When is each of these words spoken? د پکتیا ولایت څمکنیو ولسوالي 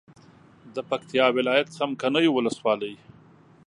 د 0.75 0.77
پکتیا 0.89 1.25
ولایت 1.37 1.67
څمکنیو 1.77 2.31
ولسوالي 2.35 2.93